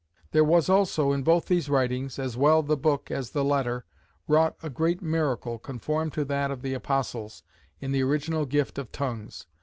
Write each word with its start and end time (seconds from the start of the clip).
"There 0.31 0.43
was 0.43 0.67
also 0.67 1.11
in 1.11 1.21
both 1.21 1.45
these 1.45 1.69
writings, 1.69 2.17
as 2.17 2.35
well 2.35 2.63
the 2.63 2.75
Book, 2.75 3.11
as 3.11 3.29
the 3.29 3.43
Letter, 3.45 3.85
wrought 4.27 4.55
a 4.63 4.69
great 4.71 4.99
miracle, 5.03 5.59
conform 5.59 6.09
to 6.17 6.25
that 6.25 6.49
of 6.49 6.63
the 6.63 6.73
Apostles, 6.73 7.43
in 7.79 7.91
the 7.91 8.01
original 8.01 8.47
Gift 8.47 8.79
of 8.79 8.91
Tongues. 8.91 9.45